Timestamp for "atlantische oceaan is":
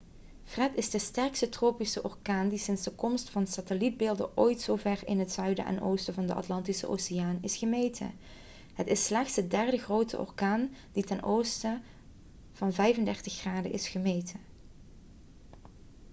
6.33-7.55